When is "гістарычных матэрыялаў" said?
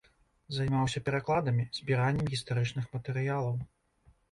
2.33-3.65